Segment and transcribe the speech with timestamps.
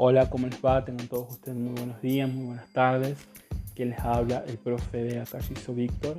[0.00, 0.84] Hola, ¿cómo les va?
[0.84, 3.18] Tengan todos ustedes muy buenos días, muy buenas tardes.
[3.74, 6.16] Quien les habla, el profe de Acallizo Víctor.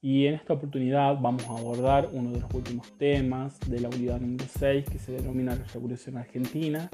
[0.00, 4.18] Y en esta oportunidad vamos a abordar uno de los últimos temas de la unidad
[4.18, 6.88] número 6 que se denomina la Revolución Argentina,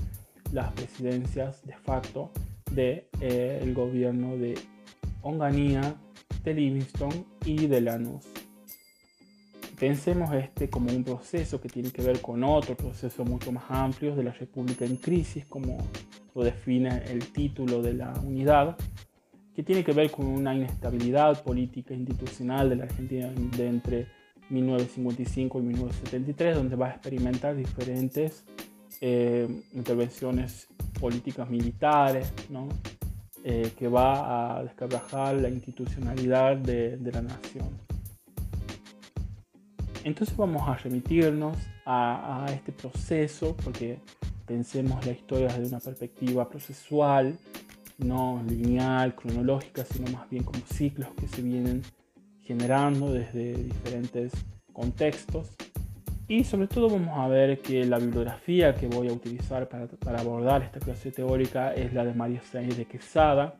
[0.50, 2.32] las presidencias de facto
[2.72, 4.58] del de, eh, gobierno de
[5.22, 5.94] Onganía,
[6.42, 8.24] de Livingston y de Lanús.
[9.78, 14.16] Pensemos este como un proceso que tiene que ver con otro proceso mucho más amplio
[14.16, 15.78] de la República en crisis, como
[16.34, 18.76] lo define el título de la unidad,
[19.54, 24.06] que tiene que ver con una inestabilidad política institucional de la Argentina de entre
[24.50, 28.44] 1955 y 1973, donde va a experimentar diferentes
[29.00, 30.68] eh, intervenciones
[31.00, 32.68] políticas militares, ¿no?
[33.44, 37.68] Eh, que va a descabrajar la institucionalidad de, de, la nación.
[40.02, 43.98] Entonces vamos a remitirnos a, a este proceso, porque
[44.46, 47.36] pensemos la historia desde una perspectiva procesual,
[47.98, 51.82] no lineal, cronológica, sino más bien como ciclos que se vienen
[52.42, 54.32] generando desde diferentes
[54.72, 55.50] contextos.
[56.26, 60.20] Y sobre todo vamos a ver que la bibliografía que voy a utilizar para, para
[60.20, 63.56] abordar esta clase teórica es la de María Sáenz de Quesada.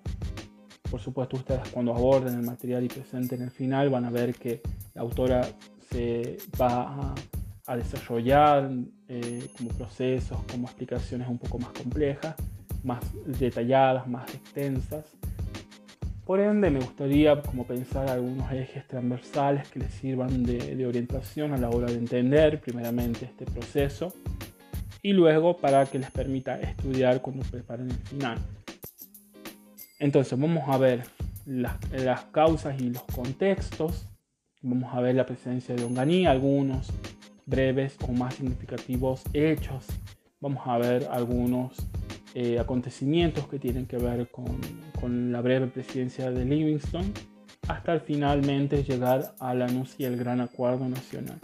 [0.90, 4.62] Por supuesto, ustedes cuando aborden el material y presenten el final van a ver que
[4.94, 5.46] la autora
[5.90, 7.14] se va a
[7.66, 8.70] a desarrollar
[9.08, 12.34] eh, como procesos, como explicaciones un poco más complejas,
[12.82, 15.06] más detalladas, más extensas.
[16.26, 21.52] Por ende, me gustaría como pensar algunos ejes transversales que les sirvan de, de orientación
[21.52, 24.12] a la hora de entender primeramente este proceso
[25.02, 28.38] y luego para que les permita estudiar cuando preparen el final.
[29.98, 31.02] Entonces vamos a ver
[31.46, 34.06] las, las causas y los contextos,
[34.62, 36.90] vamos a ver la presencia de Onganía, algunos
[37.46, 39.86] breves o más significativos hechos.
[40.40, 41.74] Vamos a ver algunos
[42.34, 44.60] eh, acontecimientos que tienen que ver con,
[45.00, 47.12] con, la breve presidencia de Livingston
[47.68, 51.38] hasta finalmente llegar a la NUS y el Gran Acuerdo Nacional.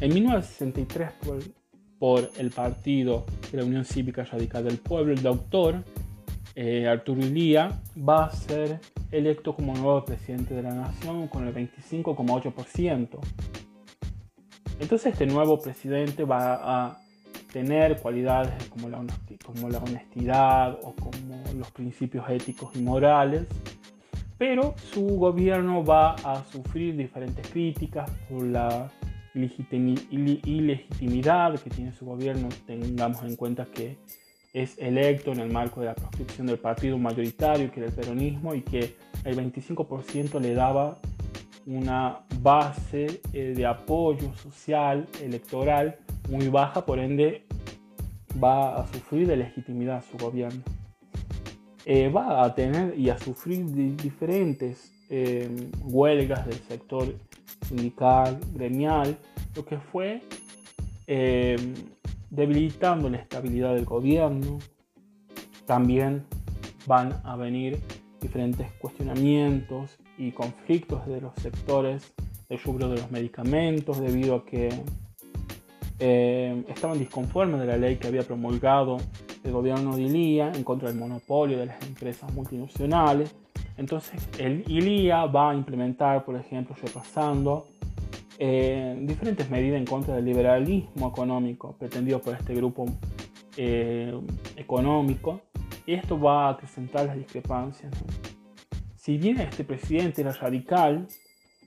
[0.00, 1.38] En 1963, por,
[1.98, 5.84] por, el partido de la Unión Cívica Radical del Pueblo, el doctor
[6.54, 8.80] eh, Arturo Ilía va a ser
[9.10, 13.18] electo como nuevo presidente de la nación con el 25,8%.
[14.78, 17.00] Entonces este nuevo presidente va a
[17.52, 19.04] tener cualidades como la,
[19.44, 21.10] como la honestidad o como
[21.56, 23.46] los principios éticos y morales,
[24.38, 28.88] pero su gobierno va a sufrir diferentes críticas por la
[29.34, 32.48] ilegitimidad que tiene su gobierno.
[32.66, 33.98] Tengamos en cuenta que
[34.52, 38.54] es electo en el marco de la proscripción del partido mayoritario, que era el peronismo,
[38.54, 40.98] y que el 25% le daba
[41.66, 47.44] una base eh, de apoyo social, electoral muy baja, por ende
[48.42, 50.62] va a sufrir de legitimidad su gobierno.
[51.84, 53.64] Eh, va a tener y a sufrir
[53.96, 57.14] diferentes em, huelgas del sector
[57.66, 59.18] sindical, gremial,
[59.56, 60.22] lo que fue
[61.06, 61.74] em,
[62.30, 64.58] debilitando la estabilidad del gobierno.
[65.66, 66.24] También
[66.86, 67.78] van a venir
[68.20, 72.12] diferentes cuestionamientos y conflictos de los sectores
[72.48, 74.68] del rubro de los medicamentos debido a que
[75.98, 78.98] eh, estaban disconformes de la ley que había promulgado
[79.44, 83.34] el gobierno de ILIA en contra del monopolio de las empresas multinacionales.
[83.76, 87.66] Entonces el ILIA va a implementar, por ejemplo, repasando
[88.40, 92.86] eh, diferentes medidas en contra del liberalismo económico pretendido por este grupo
[93.56, 94.18] eh,
[94.56, 95.42] económico
[95.86, 97.92] y esto va a acrecentar las discrepancias.
[98.96, 101.06] Si bien este presidente era radical,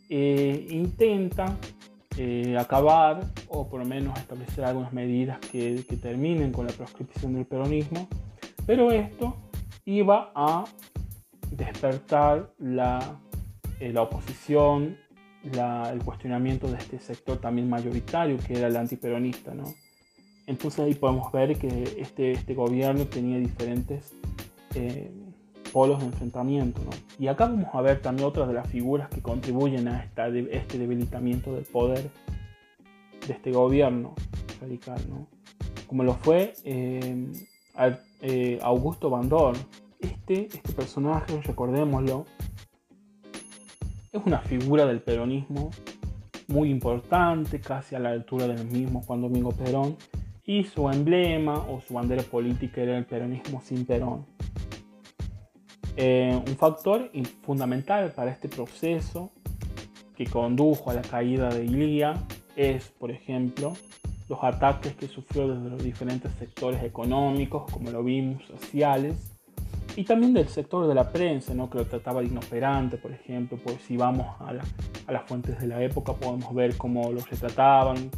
[0.09, 1.57] eh, intenta
[2.17, 7.45] eh, acabar o por lo menos establecer algunas medidas que, terminen con la proscripción del
[7.45, 8.07] peronismo,
[8.65, 9.37] pero esto
[9.85, 10.65] iba a
[11.51, 13.19] despertar la,
[13.79, 14.97] eh, la oposición,
[15.43, 19.53] el cuestionamiento de este sector también mayoritario que era el antiperonista.
[19.53, 19.73] ¿no?
[20.47, 24.13] Entonces ahí podemos ver que este, este gobierno tenía diferentes
[25.73, 26.81] polos de enfrentamiento.
[27.19, 30.77] Y acá vamos a ver también otras de las figuras que contribuyen a esta, este
[30.77, 32.09] debilitamiento del poder
[33.27, 34.13] de este gobierno
[34.61, 35.01] radical,
[35.87, 37.27] como lo fue eh,
[38.21, 39.57] eh, Augusto Bandor.
[39.99, 42.25] Este, este personaje, recordémoslo,
[44.13, 45.71] es una figura del peronismo
[46.47, 49.97] muy importante, casi a la altura del mismo Juan Domingo Perón,
[50.45, 54.25] y su emblema o su bandera política era el peronismo sin Perón.
[55.95, 57.11] Eh, un factor
[57.41, 59.31] fundamental para este proceso
[60.15, 62.13] que condujo a la caída de Ilía
[62.55, 63.73] es, por ejemplo,
[64.29, 69.32] los ataques que sufrió desde los diferentes sectores económicos, como lo vimos, sociales,
[69.95, 71.69] y también del sector de la prensa, ¿no?
[71.69, 74.49] que lo trataba de inoperante, por ejemplo, pues si vamos a,
[75.07, 78.09] a las fuentes de la época podemos ver cómo lo retrataban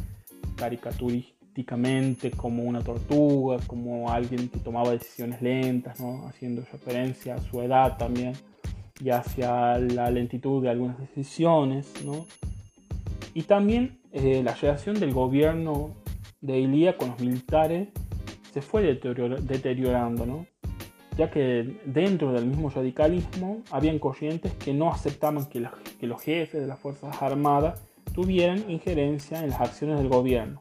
[0.56, 6.26] caricaturísticamente como una tortuga, como alguien que tomaba decisiones lentas, ¿no?
[6.26, 8.32] haciendo referencia a su edad también
[8.98, 11.92] y hacia la lentitud de algunas decisiones.
[12.04, 12.26] ¿no?
[13.34, 15.94] Y también eh, la relación del gobierno
[16.40, 17.88] de Ilía con los militares
[18.52, 20.46] se fue deteriorando, ¿no?
[21.16, 25.60] Ya que dentro del mismo radicalismo habían corrientes que no aceptaban que,
[26.06, 27.80] los jefes de las Fuerzas Armadas
[28.14, 30.58] tuvieran injerencia en las acciones del gobierno.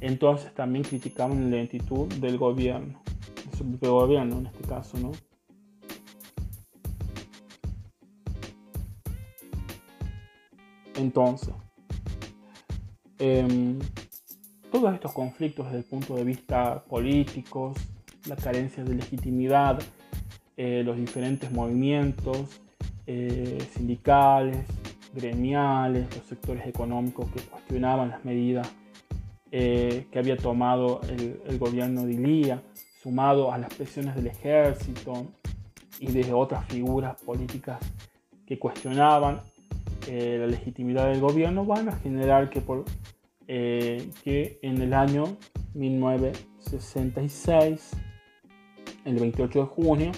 [0.00, 3.02] Entonces también criticaban la lentitud del gobierno,
[3.56, 5.12] su propio gobierno en este caso, ¿no?
[10.94, 11.54] Entonces,
[13.18, 13.78] eh,
[14.70, 17.76] todos estos conflictos desde el punto de vista políticos,
[18.26, 19.82] la carencia de legitimidad,
[20.56, 22.60] eh, los diferentes movimientos
[23.06, 24.64] eh, sindicales,
[25.14, 28.70] gremiales, los sectores económicos que cuestionaban las medidas
[29.50, 32.62] eh, que había tomado el, gobierno de Ilía,
[33.02, 35.26] sumado a las presiones del ejército
[35.98, 37.78] y de otras figuras políticas
[38.46, 39.42] que cuestionaban
[40.08, 42.84] la legitimidad del gobierno, van a generar que, por,
[43.46, 45.36] que en el año
[45.74, 47.92] 1966
[49.04, 50.12] el 28 de junio,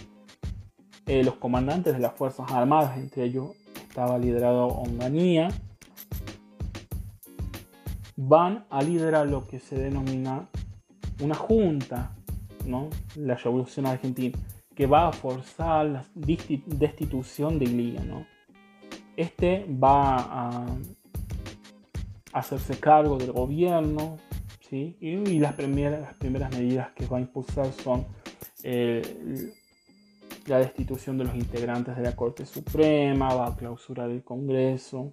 [1.07, 3.51] eh, los comandantes de las Fuerzas Armadas, entre ellos
[3.89, 5.49] estaba liderado Onganía,
[8.17, 10.49] van a liderar lo que se denomina
[11.21, 12.13] una junta,
[12.67, 12.89] ¿no?
[13.17, 14.37] la Revolución Argentina,
[14.75, 18.01] que va a forzar la destitución de Ilía.
[18.05, 18.27] ¿no?
[19.17, 20.67] Este va a
[22.33, 24.17] hacerse cargo del gobierno,
[24.69, 24.97] ¿sí?
[25.01, 28.07] y, las, primeras, las primeras medidas que va a impulsar son
[28.67, 29.53] eh,
[30.47, 35.13] la destitución de los integrantes de la Corte Suprema, va a clausurar el Congreso,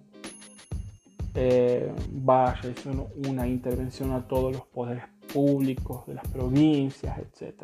[1.34, 1.92] eh,
[2.28, 2.94] va a realizar
[3.28, 7.62] una intervención a todos los poderes públicos de las provincias, etc.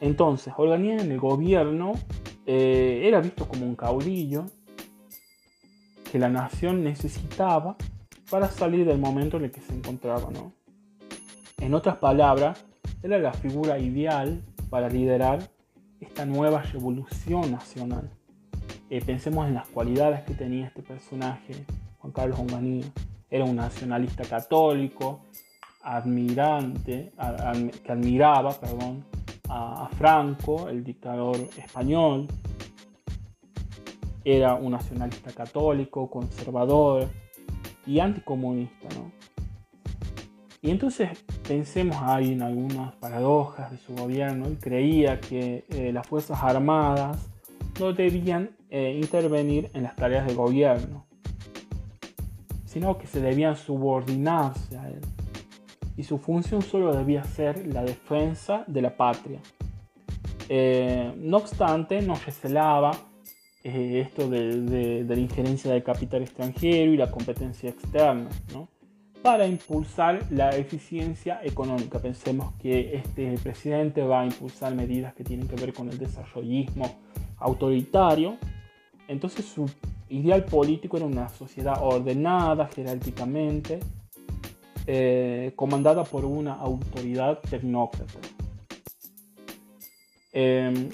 [0.00, 1.92] Entonces, Organia en el gobierno
[2.46, 4.46] eh, era visto como un caudillo
[6.10, 7.76] que la nación necesitaba
[8.30, 10.30] para salir del momento en el que se encontraba.
[11.58, 12.64] En otras palabras,
[13.02, 15.40] era la figura ideal para liderar
[16.00, 18.10] esta nueva revolución nacional.
[18.90, 21.54] Eh, pensemos en las cualidades que tenía este personaje,
[21.98, 22.86] Juan Carlos Onganía.
[23.30, 25.20] Era un nacionalista católico,
[25.82, 27.12] admirante,
[27.84, 29.04] que admiraba perdón,
[29.48, 32.28] a, Franco, el dictador español.
[34.24, 37.08] Era un nacionalista católico, conservador
[37.86, 38.88] y anticomunista.
[38.96, 39.12] ¿no?
[40.66, 41.10] Y entonces
[41.46, 44.46] pensemos ahí en algunas paradojas de su gobierno.
[44.46, 47.30] Él creía que eh, las Fuerzas Armadas
[47.78, 51.06] no debían eh, intervenir en las tareas del gobierno,
[52.64, 55.02] sino que se debían subordinarse a él.
[55.96, 59.38] Y su función solo debía ser la defensa de la patria.
[60.48, 62.90] Eh, no obstante, no recelaba
[63.62, 68.28] esto de, de, la injerencia del capital extranjero y la competencia externa.
[69.26, 71.98] Para impulsar la eficiencia económica.
[71.98, 76.94] Pensemos que este presidente va a impulsar medidas que tienen que ver con el desarrollismo
[77.38, 78.36] autoritario.
[79.08, 79.68] Entonces su
[80.10, 83.80] ideal político era una sociedad ordenada jerárquicamente,
[84.86, 88.20] eh, comandada por una autoridad tecnócrata.
[90.32, 90.88] Em,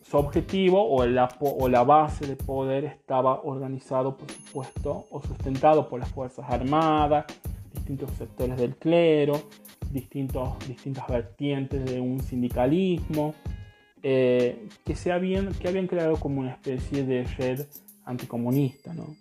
[0.00, 5.98] su objetivo o, o la base de poder estaba organizado, por supuesto, o sustentado por
[5.98, 7.24] las Fuerzas Armadas,
[7.84, 9.42] distintos sectores del clero,
[9.90, 13.34] distintos, distintas vertientes de un sindicalismo,
[14.02, 17.66] eh, que, se habían, que habían creado como una especie de red
[18.06, 18.94] anticomunista.
[18.94, 19.14] ¿no?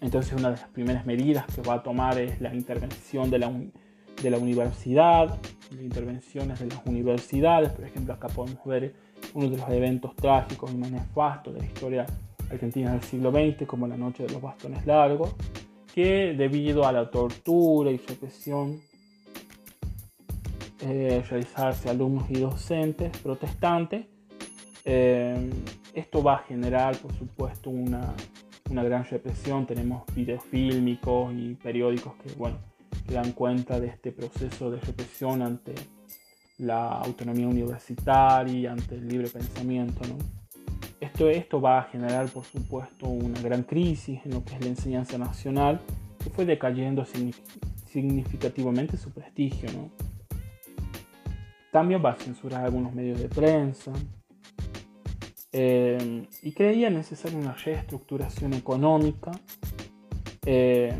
[0.00, 3.52] Entonces una de las primeras medidas que va a tomar es la intervención de la,
[4.22, 5.36] de la universidad,
[5.72, 8.94] las intervenciones de las universidades, por ejemplo acá podemos ver
[9.34, 12.06] uno de los eventos trágicos y más nefastos de la historia
[12.48, 15.34] argentina del siglo XX, como la Noche de los Bastones Largos,
[15.94, 18.80] que debido a la tortura y represión
[20.80, 24.06] eh, realizarse alumnos y docentes protestantes,
[24.84, 25.50] eh,
[25.94, 28.14] esto va a generar, por supuesto, una,
[28.70, 29.66] una, gran represión.
[29.66, 32.58] Tenemos videos fílmicos y periódicos que, bueno,
[33.06, 35.74] que dan cuenta de este proceso de represión ante
[36.58, 40.00] la autonomía universitaria, ante el libre pensamiento.
[41.00, 44.66] Esto, esto va a generar, por supuesto, una gran crisis en lo que es la
[44.66, 45.80] enseñanza nacional,
[46.22, 47.06] que fue decayendo
[47.86, 49.72] significativamente su prestigio.
[49.72, 49.90] ¿no?
[51.72, 53.92] También va a censurar algunos medios de prensa.
[55.52, 59.32] Eh, y creía necesaria una reestructuración económica.
[60.44, 60.94] Eh,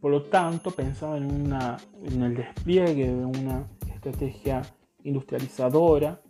[0.00, 4.62] por lo tanto, pensaba en, una, en el despliegue de una estrategia
[5.02, 6.21] industrializadora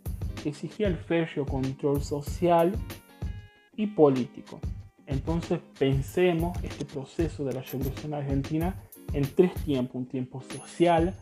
[0.49, 2.73] exigía el férreo control social
[3.75, 4.59] y político.
[5.05, 8.75] Entonces pensemos este proceso de la revolución argentina
[9.13, 11.15] en tres tiempos, un tiempo social,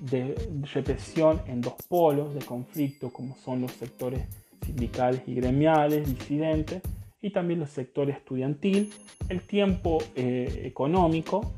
[0.00, 0.34] de
[0.74, 4.26] represión en dos polos de conflicto como son los sectores
[4.64, 6.82] sindicales y gremiales, disidentes,
[7.22, 8.92] y también los sectores estudiantil,
[9.28, 11.52] el tiempo eh, económico,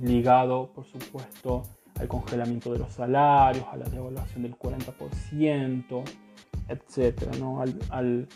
[0.00, 1.64] ligado por supuesto
[1.98, 6.02] al congelamiento de los salarios, a la devaluación del 40%,
[6.68, 7.36] etc.
[7.38, 7.60] ¿no?
[7.60, 8.28] al,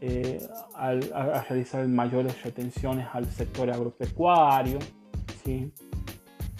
[0.00, 0.38] eh,
[0.74, 1.02] al,
[1.48, 4.78] realizar mayores retenciones al sector agropecuario,
[5.44, 5.72] ¿sí?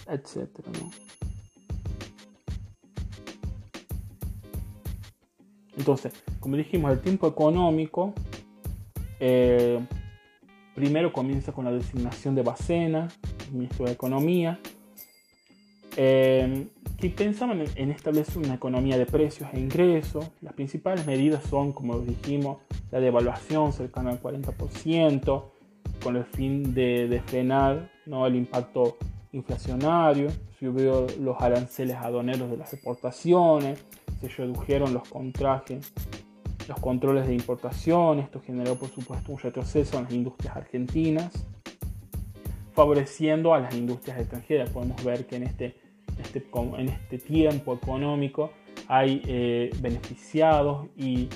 [0.09, 0.49] etc.
[5.77, 8.15] Entonces, como dijimos, el tiempo económico
[9.21, 9.85] eh,
[10.75, 13.09] primero comienza con la designación de Bacena,
[13.53, 14.59] ministro de Economía,
[15.97, 16.67] eh,
[16.99, 20.31] que pensaban en establecer una economía de precios e ingresos.
[20.41, 22.59] Las principales medidas son, como dijimos,
[22.91, 25.45] la devaluación cercana al 40%,
[26.03, 28.27] con el fin de, frenar ¿no?
[28.27, 28.97] el impacto
[29.33, 33.83] inflacionario, subió los aranceles aduaneros de las exportaciones,
[34.21, 35.93] se redujeron los contrajes,
[36.69, 41.33] los controles de importación, esto generó por supuesto un retroceso en las industrias argentinas,
[42.73, 44.71] favoreciendo a las industrias extranjeras.
[44.71, 45.77] Podemos ver que en este,
[46.19, 46.45] este
[46.79, 48.53] en este tiempo económico
[48.89, 51.29] hay eh, beneficiados y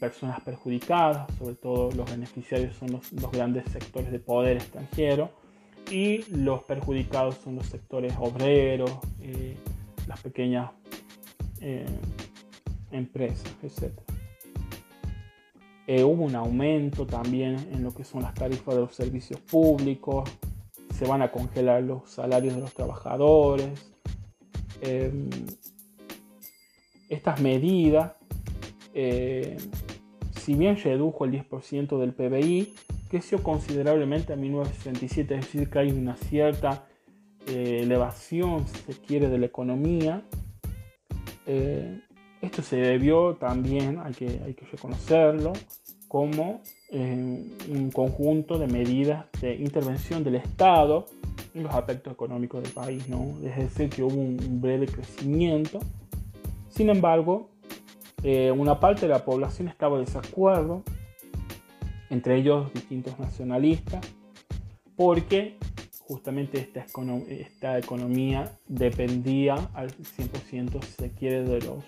[0.00, 5.30] personas perjudicadas, sobre todo los beneficiarios son los, grandes sectores de poder extranjero
[5.90, 8.90] y los perjudicados son los sectores obreros,
[9.20, 9.56] eh,
[10.06, 10.70] las pequeñas
[11.60, 11.86] eh,
[12.90, 13.92] empresas, etc.
[16.04, 20.28] Hubo un aumento también en lo que son las tarifas de los servicios públicos,
[21.02, 23.70] se van a congelar los salarios de los trabajadores.
[27.08, 28.12] estas medidas
[28.94, 29.56] eh,
[30.36, 32.74] si bien redujo el 10% del PBI,
[33.08, 36.86] creció considerablemente en 1967, es decir, que hay una cierta
[37.46, 40.22] eh, elevación, si se quiere, de la economía.
[41.46, 42.00] Eh,
[42.40, 45.52] esto se debió también, hay que, hay que reconocerlo,
[46.08, 46.62] como
[46.92, 51.06] un conjunto de medidas de intervención del Estado
[51.54, 53.34] en los aspectos económicos del país, ¿no?
[53.44, 55.80] Es decir, que hubo un breve crecimiento.
[56.68, 57.50] Sin embargo,
[58.22, 60.82] eh, una parte de la población estaba de desacuerdo,
[62.10, 64.04] entre ellos distintos nacionalistas,
[64.96, 65.56] porque
[66.00, 66.84] justamente esta,
[67.28, 71.84] esta economía dependía al 100%, si se quiere, de los,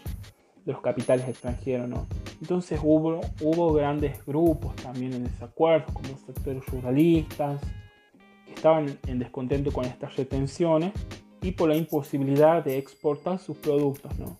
[0.65, 1.89] de los capitales extranjeros.
[1.89, 2.07] ¿no?
[2.41, 7.61] Entonces hubo, hubo grandes grupos también en desacuerdo, como sectores ruralistas,
[8.47, 10.93] que estaban en descontento con estas retenciones
[11.43, 14.19] y por la imposibilidad de exportar sus productos.
[14.19, 14.39] ¿no?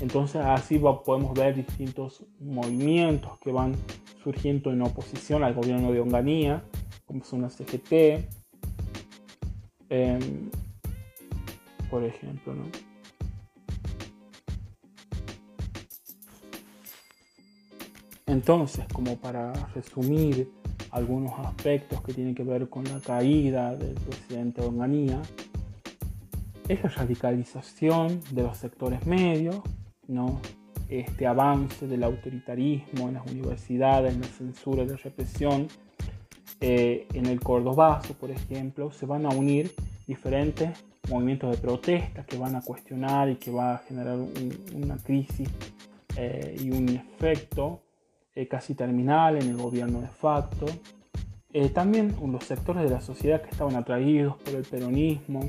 [0.00, 3.74] Entonces así podemos ver distintos movimientos que van
[4.22, 6.62] surgiendo en oposición al gobierno de Onganía,
[7.06, 8.28] como son la CGT,
[9.88, 10.50] em,
[11.90, 12.54] por ejemplo.
[18.28, 20.52] Entonces, como para resumir
[20.90, 25.20] algunos aspectos que tienen que ver con la caída del presidente Onganía,
[26.68, 29.60] es la radicalización de los sectores medios,
[30.06, 30.40] ¿no?
[30.90, 35.68] este avance del autoritarismo en las universidades, en la censura y la represión,
[36.60, 39.72] eh, en el Cordobazo, por ejemplo, se van a unir
[40.06, 44.18] diferentes movimientos de protesta que van a cuestionar y que va a generar
[44.74, 45.48] una crisis
[46.16, 47.80] eh, y un efecto
[48.38, 50.66] eh, casi terminal en el gobierno de facto.
[51.74, 55.40] también los sectores de la sociedad que estaban atraídos por el peronismo,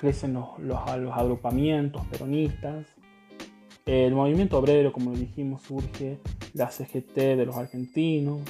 [0.00, 2.86] crecen los, los, los agrupamientos peronistas,
[3.86, 6.18] el movimiento obrero, como lo dijimos, surge
[6.54, 8.40] la CGT de los argentinos.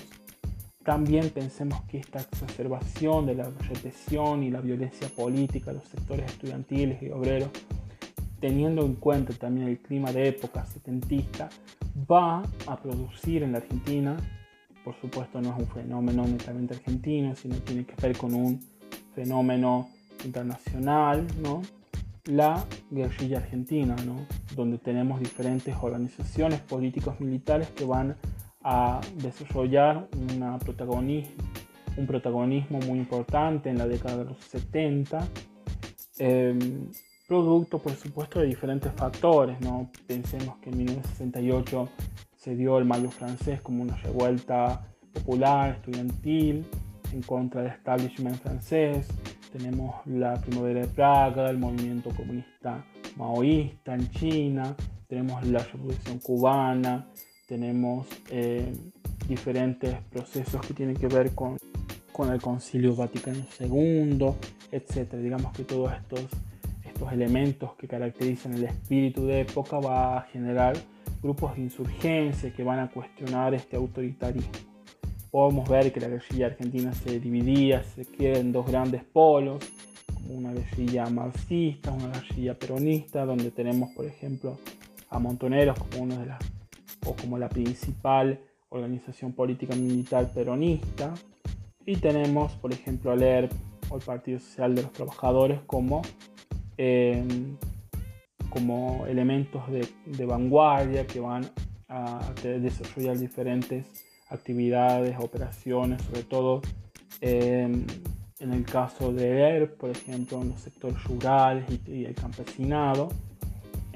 [0.83, 6.33] También pensemos que esta exacerbación de la represión y la violencia política de los sectores
[6.33, 7.51] estudiantiles y obreros,
[8.41, 11.49] teniendo en cuenta también el clima de época setentista,
[12.11, 14.17] va a producir en la Argentina,
[14.85, 18.61] por supuesto no es un fenómeno netamente argentino, sino tiene que ver con un
[19.15, 19.89] fenómeno
[20.25, 21.63] internacional, ¿no?
[22.27, 23.95] la guerrilla argentina,
[24.55, 28.17] donde tenemos diferentes organizaciones políticos militares que van
[28.63, 30.59] a desarrollar una
[31.97, 35.27] un protagonismo muy importante en la década de los 70,
[36.19, 36.91] em,
[37.27, 39.91] producto por supuesto de diferentes factores, ¿no?
[40.07, 41.89] Pensemos que en 1968
[42.37, 46.65] se dio el Mayo francés como una revuelta popular, estudiantil,
[47.13, 49.09] en contra del establishment francés,
[49.53, 52.85] tenemos la Primavera de Praga, el movimiento comunista
[53.17, 54.77] maoísta en China,
[55.09, 57.07] tenemos la Revolución cubana,
[57.47, 58.73] tenemos eh,
[59.29, 61.57] diferentes procesos que tienen que ver con,
[62.13, 64.33] con el Concilio Vaticano II,
[64.73, 65.15] etc.
[65.15, 66.27] Digamos que todos estos,
[66.97, 70.75] estos elementos que caracterizan el espíritu de época va a generar
[71.23, 74.51] grupos de insurgencia que van a cuestionar este autoritarismo.
[75.31, 79.59] Podemos ver que la guerrilla argentina se dividía, se queda en dos grandes polos,
[80.15, 84.57] como una guerrilla marxista, una guerrilla peronista, donde tenemos, por ejemplo,
[85.11, 86.39] a Montoneros como una de las
[87.05, 91.13] o como la principal organización política militar peronista.
[91.85, 93.53] Y tenemos, por ejemplo, al ERP
[93.91, 96.01] o el Partido Social de los Trabajadores como,
[96.77, 97.57] em,
[98.51, 101.45] como elementos de, vanguardia que van
[101.89, 103.87] a desarrollar diferentes
[104.29, 106.63] actividades, operaciones, sobre todo
[107.21, 107.87] em,
[108.41, 113.09] en el caso de ERP, por ejemplo, en los sectores rurales y el campesinado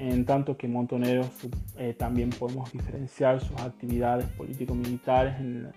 [0.01, 1.29] en tanto que Montoneros
[1.77, 5.71] eh, también podemos diferenciar sus actividades político-militares en,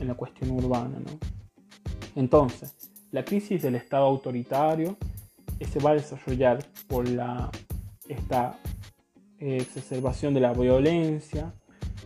[0.00, 0.98] la cuestión urbana.
[2.16, 2.74] Entonces,
[3.12, 5.17] la crisis del Estado autoritario eh,
[5.66, 7.50] se va a desarrollar por la,
[8.08, 8.58] esta
[9.40, 11.52] eh, exacerbación de la violencia,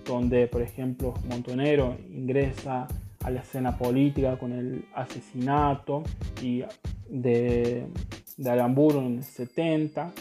[0.07, 2.87] donde, por ejemplo, Montonero ingresa
[3.23, 6.03] a la escena política con el asesinato
[6.41, 6.65] y
[7.09, 7.87] de,
[8.37, 10.13] de Aramburu en el 70,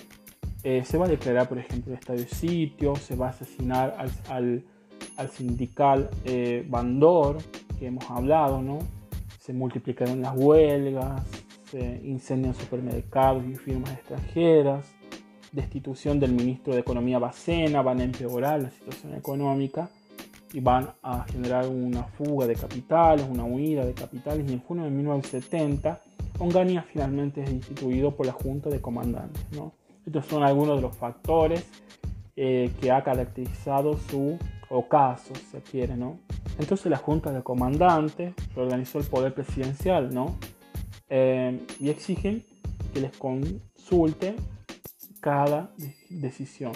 [0.63, 3.97] eh, se va a declarar, por ejemplo, el estadio sitio, se va a asesinar
[4.29, 4.63] al,
[5.31, 7.37] sindical eh, Bandor,
[7.79, 8.79] que hemos hablado, ¿no?
[9.39, 11.23] Se multiplicaron las huelgas,
[11.71, 14.85] se incendian supermercados y firmas extranjeras,
[15.51, 19.89] destitución del ministro de Economía Bacena, van a empeorar la situación económica
[20.53, 24.83] y van a generar una fuga de capitales, una huida de capitales y en junio
[24.83, 26.01] de 1970
[26.41, 29.45] Onganía finalmente es instituido por la Junta de Comandantes.
[29.51, 29.73] ¿no?
[30.05, 31.63] Estos son algunos de los factores
[32.35, 36.17] eh, que ha caracterizado su ocaso, si se quiere, ¿no?
[36.57, 40.37] Entonces la Junta de Comandantes organizó el poder presidencial, ¿no?
[41.13, 42.43] Eh, y exigen
[42.93, 44.35] que les consulte
[45.19, 45.71] cada
[46.09, 46.71] decisión.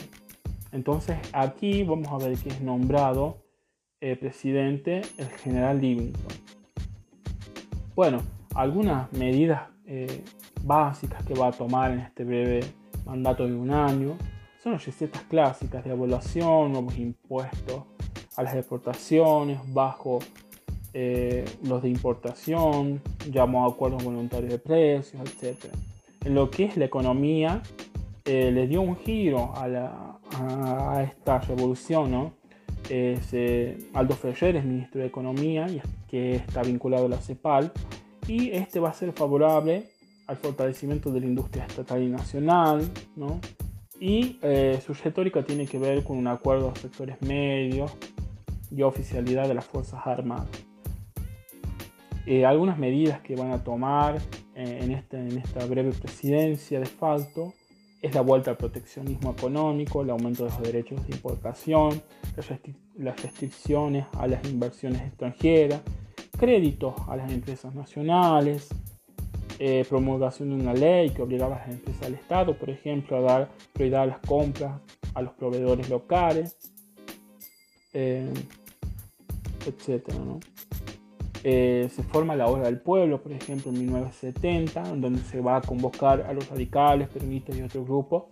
[0.72, 3.38] Entonces aquí vamos a ver que es nombrado
[4.02, 6.38] eh, presidente el general Livington.
[7.96, 8.22] Bueno,
[8.54, 9.62] algunas medidas
[10.64, 12.62] básicas que va a tomar en este breve
[13.06, 14.18] mandato de un año,
[14.62, 17.84] son las recetas clásicas de evaluación, nuevos impuestos
[18.36, 20.20] a las exportaciones, bajo
[20.98, 25.66] eh, los de importación, llamó a acuerdos voluntarios de precios, etc.
[26.24, 27.62] En lo que es la economía,
[28.24, 32.12] eh, le dio un giro a, esta revolución.
[32.12, 32.34] ¿no?
[33.94, 35.68] Aldo Ferrer es ministro de Economía,
[36.10, 37.74] que está vinculado a la CEPAL,
[38.26, 39.90] y este va a ser favorable
[40.28, 43.42] al fortalecimiento de la industria estatal y nacional, ¿no?
[44.00, 47.92] y eh, su retórica tiene que ver con un acuerdo a sectores medios
[48.72, 50.48] y oficialidad de las Fuerzas Armadas.
[52.26, 54.18] Eh, algunas medidas que van a tomar
[54.56, 57.54] eh, en, este, en esta breve presidencia de facto
[58.02, 62.02] es la vuelta al proteccionismo económico, el aumento de los derechos de importación,
[62.98, 65.82] las restricciones a las inversiones extranjeras,
[66.38, 68.70] créditos a las empresas nacionales,
[69.58, 73.22] eh, promulgación de una ley que obligaba a las empresas del Estado, por ejemplo, a
[73.22, 74.82] dar prioridad a las compras
[75.14, 76.58] a los proveedores locales,
[77.94, 78.32] eh,
[79.66, 80.14] etc.
[81.48, 85.62] Eh, se forma la Hora del Pueblo, por ejemplo, en 1970, donde se va a
[85.62, 88.24] convocar a los radicales, peronistas y otros grupos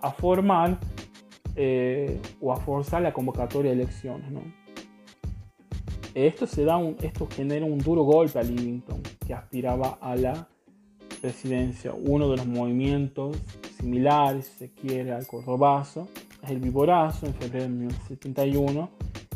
[0.00, 0.78] a formar
[2.40, 4.30] o a forzar la convocatoria de elecciones.
[6.14, 10.48] Esto, se da esto genera un duro golpe a Livington, que aspiraba a la
[11.20, 11.92] presidencia.
[11.92, 13.36] Uno de los movimientos
[13.78, 16.06] similares, si se quiere, al cordobazo,
[16.40, 18.90] es el Viborazo en febrero de 1971,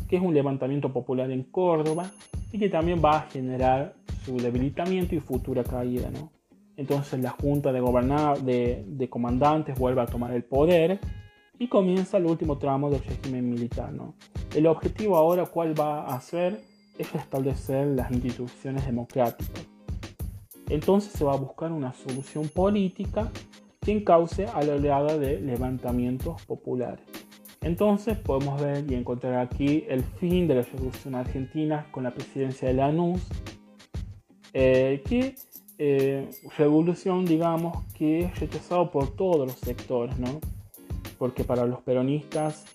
[0.07, 2.11] que es un levantamiento popular en Córdoba
[2.55, 6.09] y que también va a generar su debilitamiento y futura caída.
[6.09, 6.31] ¿no?
[6.77, 10.99] Entonces la Junta de, gobernar, de, Comandantes vuelve a tomar el poder
[11.59, 13.91] y comienza el último tramo del régimen militar.
[13.91, 14.15] ¿no?
[14.55, 16.61] El objetivo ahora, ¿cuál va a ser?
[16.97, 19.67] Es establecer las instituciones democráticas
[20.69, 23.31] entonces se va a buscar una solución política
[23.81, 27.05] que encauce a la oleada de levantamientos populares.
[27.65, 32.67] Entonces podemos ver y encontrar aquí el fin de la revolución argentina con la presidencia
[32.67, 33.21] de Lanús
[34.53, 35.33] que
[36.57, 40.39] revolución, digamos, que es rechazado por todos los sectores, ¿no?
[41.17, 42.65] Porque para los peronistas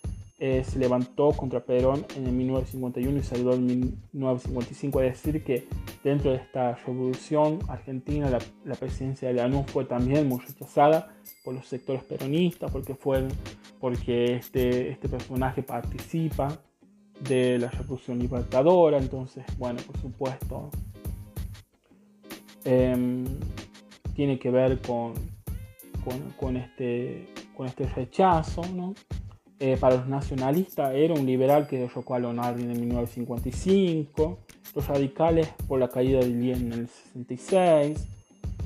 [0.43, 5.03] eh, se levantó contra Perón en el 1951 y salió en 1955.
[5.03, 5.69] Es decir, que
[6.03, 11.13] dentro de esta revolución argentina la, presidencia de Lanús fue también muy rechazada
[11.45, 13.29] por los sectores peronistas porque, fue,
[13.79, 16.59] porque este, este personaje participa
[17.29, 18.97] de la revolución libertadora.
[18.97, 20.71] Entonces, bueno, por supuesto,
[22.65, 23.27] em,
[24.15, 25.13] tiene que ver con,
[26.03, 28.95] con, con, este, con este rechazo, ¿no?
[29.63, 34.39] Eh, para los nacionalistas era un liberal que derrocó a Leonardo en 1955,
[34.75, 38.09] los radicales por la caída de Lien en el 66,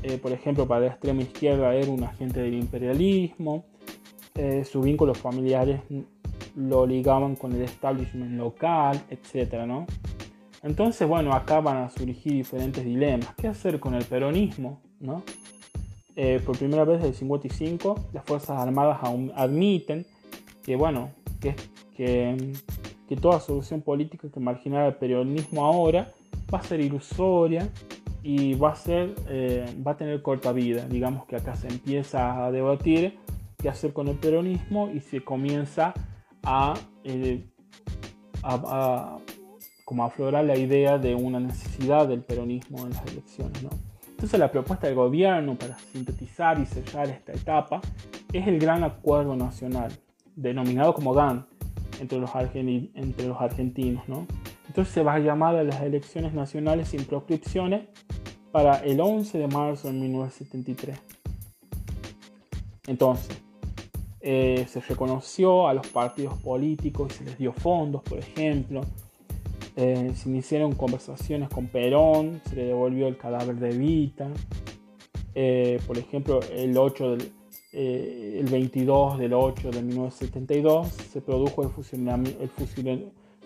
[0.05, 3.65] eh, por ejemplo para la extrema izquierda era un agente del imperialismo,
[4.37, 5.81] eh, sus vínculos familiares
[6.55, 9.67] lo ligaban con el establishment local, etc.
[9.67, 9.87] ¿no?
[10.63, 13.35] Entonces, bueno, acá van a surgir diferentes dilemas.
[13.35, 14.81] ¿Qué hacer con el peronismo?
[15.01, 15.25] ¿no?
[16.47, 19.01] por primera vez desde el 55, las Fuerzas Armadas
[19.35, 20.07] admiten
[20.64, 21.55] que bueno, que,
[21.96, 22.53] que,
[23.09, 26.12] que toda solución política que marginara el peronismo ahora
[26.53, 27.68] va a ser ilusoria
[28.22, 30.87] y va a, ser, eh, va a tener corta vida.
[30.88, 33.18] Digamos que acá se empieza a debatir
[33.59, 35.92] qué hacer con el peronismo y se comienza
[36.42, 36.74] a,
[37.05, 37.44] eh,
[38.42, 39.18] a,
[39.85, 43.62] como aflorar la idea de una necesidad del peronismo en las elecciones.
[43.62, 43.70] ¿no?
[44.09, 47.83] Entonces la propuesta del gobierno para sintetizar y sellar esta etapa
[48.33, 49.92] es el Gran Acuerdo Nacional,
[50.37, 51.47] denominado como GAN
[52.01, 54.09] entre los, entre los argentinos.
[54.09, 54.27] ¿no?
[54.66, 57.88] Entonces se va a llamar a las elecciones nacionales sin proscripciones
[58.53, 60.99] para el 11 de marzo de 1973.
[62.87, 63.42] Entonces,
[64.20, 68.83] eh, se reconoció a los partidos políticos y se les dio fondos, por ejemplo.
[69.77, 74.31] Eh, se iniciaron conversaciones con Perón, se le devolvió el cadáver de Evita.
[75.35, 77.33] Eh, por ejemplo, el 8 del,
[77.77, 81.71] eh, el 22 del 8 de 1972 se produjo el,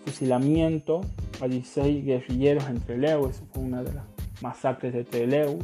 [0.05, 1.01] fusilamiento
[1.41, 4.05] a 16 guerrilleros en Trelew, eso fue una de las
[4.41, 5.57] masacres de Trelew.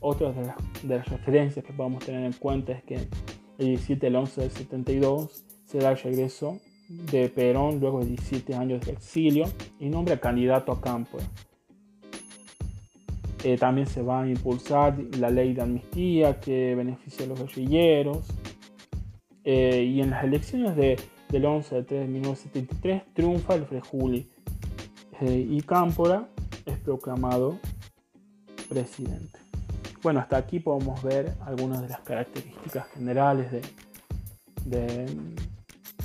[0.00, 0.52] otra de
[0.86, 2.96] las, referencias que podemos tener en cuenta es que
[3.58, 8.54] el 17 del 11 del 72 se da el regreso de Perón luego de 17
[8.54, 9.46] años de exilio
[9.80, 11.16] y nombra candidato a campo.
[13.44, 18.26] Eh, también se va a impulsar la ley de amnistía que beneficia a los guerrilleros.
[19.44, 20.96] Eh, y en las elecciones de,
[21.28, 24.30] del 11 de 3 de 1973 triunfa el Frejuli
[25.20, 26.28] eh, y Cámpora
[26.64, 27.58] es proclamado
[28.68, 29.40] presidente.
[30.02, 33.50] Bueno, hasta aquí podemos ver algunas de las características generales
[34.64, 35.06] de,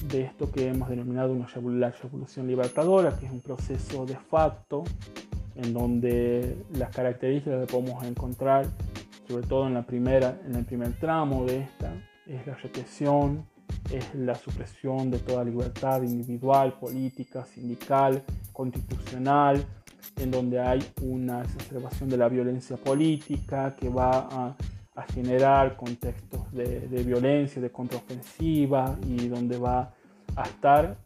[0.09, 1.47] de, esto que hemos denominado una
[1.77, 4.83] la revolución libertadora, que es un proceso de facto
[5.57, 8.65] en donde las características que podemos encontrar,
[9.27, 11.93] sobre todo en, la primera, en el primer tramo de esta,
[12.27, 13.45] es la represión,
[13.91, 19.65] es la supresión de toda libertad individual, política, sindical, constitucional,
[20.17, 24.55] en donde hay una exacerbación de la violencia política que va a,
[25.13, 29.93] generar contextos de, de, violencia, de contraofensiva y donde va
[30.35, 30.97] a estar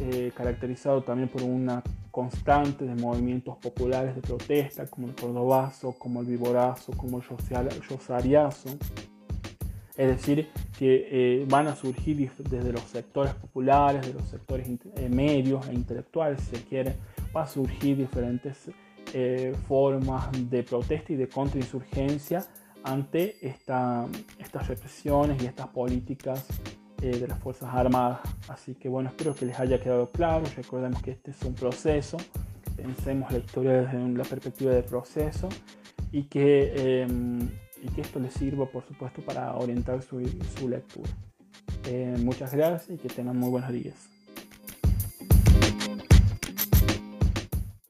[0.00, 1.80] eh, caracterizado también por una
[2.18, 7.22] constante de movimientos populares de protesta, como el cordobazo, como el viborazo, como el
[7.88, 8.70] rosariazo.
[9.96, 15.08] Es decir, que eh, van a surgir desde los sectores populares, de los sectores eh,
[15.08, 16.96] medios e intelectuales, si se quiere,
[17.36, 18.68] va a surgir diferentes
[19.14, 22.44] eh, formas de protesta y de contrainsurgencia
[22.82, 24.06] ante esta,
[24.40, 26.48] estas represiones y estas políticas
[27.02, 28.20] eh, de las Fuerzas Armadas.
[28.48, 30.44] Así que bueno, espero que les haya quedado claro.
[30.56, 32.16] Recordemos que este es un proceso.
[32.76, 35.48] Pensemos la historia desde la perspectiva del proceso
[36.12, 37.48] y que, em,
[37.82, 40.20] y que esto les sirva, por supuesto, para orientar su,
[40.58, 41.10] su lectura.
[41.86, 44.17] Eh, muchas gracias y que tengan muy buenos días.